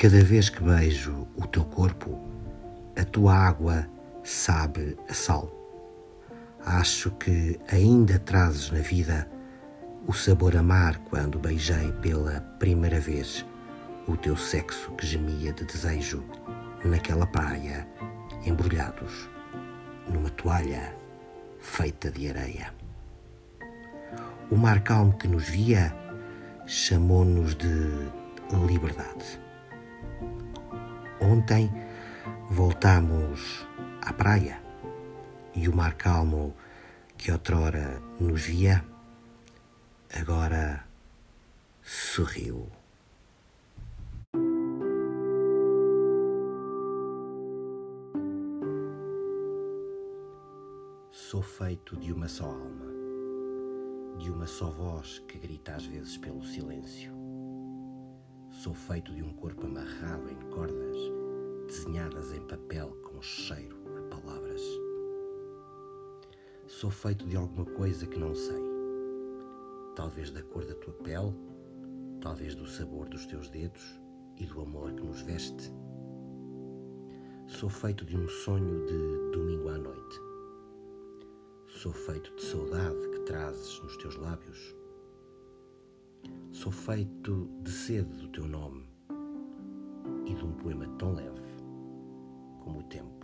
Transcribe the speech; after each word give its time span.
Cada 0.00 0.24
vez 0.24 0.48
que 0.48 0.62
beijo 0.62 1.28
o 1.36 1.46
teu 1.46 1.62
corpo, 1.62 2.18
a 2.96 3.04
tua 3.04 3.34
água 3.34 3.86
sabe 4.24 4.96
a 5.06 5.12
sal. 5.12 5.52
Acho 6.64 7.10
que 7.10 7.60
ainda 7.70 8.18
trazes 8.18 8.70
na 8.70 8.80
vida 8.80 9.30
o 10.06 10.14
sabor 10.14 10.56
amar 10.56 10.96
quando 11.00 11.38
beijei 11.38 11.92
pela 12.00 12.40
primeira 12.58 12.98
vez 12.98 13.44
o 14.08 14.16
teu 14.16 14.38
sexo 14.38 14.90
que 14.92 15.06
gemia 15.06 15.52
de 15.52 15.66
desejo 15.66 16.24
naquela 16.82 17.26
praia, 17.26 17.86
embrulhados 18.46 19.28
numa 20.10 20.30
toalha 20.30 20.96
feita 21.58 22.10
de 22.10 22.30
areia. 22.30 22.72
O 24.50 24.56
mar 24.56 24.80
calmo 24.82 25.12
que 25.18 25.28
nos 25.28 25.46
via 25.46 25.94
chamou-nos 26.66 27.54
de 27.54 28.10
liberdade. 28.66 29.49
Ontem 31.20 31.70
voltamos 32.50 33.66
à 34.02 34.12
praia 34.12 34.60
e 35.54 35.68
o 35.68 35.76
mar 35.76 35.94
calmo 35.94 36.54
que 37.16 37.30
outrora 37.30 38.00
nos 38.18 38.42
via 38.42 38.84
agora 40.12 40.84
sorriu. 41.82 42.68
Sou 51.10 51.42
feito 51.42 51.96
de 51.96 52.12
uma 52.12 52.26
só 52.26 52.46
alma, 52.46 52.86
de 54.18 54.30
uma 54.30 54.46
só 54.46 54.70
voz 54.70 55.20
que 55.28 55.38
grita 55.38 55.74
às 55.74 55.86
vezes 55.86 56.16
pelo 56.16 56.42
silêncio. 56.42 57.19
Sou 58.62 58.74
feito 58.74 59.14
de 59.14 59.22
um 59.22 59.32
corpo 59.32 59.64
amarrado 59.64 60.28
em 60.28 60.38
cordas, 60.50 60.98
desenhadas 61.66 62.30
em 62.34 62.42
papel 62.42 62.94
com 63.02 63.22
cheiro 63.22 63.74
a 63.96 64.14
palavras. 64.14 64.60
Sou 66.66 66.90
feito 66.90 67.26
de 67.26 67.38
alguma 67.38 67.64
coisa 67.64 68.06
que 68.06 68.18
não 68.18 68.34
sei. 68.34 68.62
Talvez 69.96 70.30
da 70.30 70.42
cor 70.42 70.66
da 70.66 70.74
tua 70.74 70.92
pele, 70.92 71.34
talvez 72.20 72.54
do 72.54 72.66
sabor 72.66 73.08
dos 73.08 73.24
teus 73.24 73.48
dedos 73.48 73.98
e 74.36 74.44
do 74.44 74.60
amor 74.60 74.92
que 74.92 75.04
nos 75.04 75.22
veste. 75.22 75.72
Sou 77.46 77.70
feito 77.70 78.04
de 78.04 78.14
um 78.14 78.28
sonho 78.28 78.84
de 78.84 79.30
domingo 79.32 79.70
à 79.70 79.78
noite 79.78 80.20
Sou 81.66 81.92
feito 81.94 82.30
de 82.36 82.42
saudade 82.42 83.08
que 83.08 83.20
trazes 83.20 83.80
nos 83.80 83.96
teus 83.96 84.16
lábios. 84.16 84.79
Sou 86.50 86.72
feito 86.72 87.48
de 87.62 87.70
sede 87.70 88.16
do 88.16 88.28
teu 88.28 88.46
nome 88.46 88.84
e 90.26 90.34
de 90.34 90.44
um 90.44 90.52
poema 90.52 90.86
tão 90.98 91.12
leve 91.12 91.40
como 92.60 92.80
o 92.80 92.82
tempo. 92.84 93.19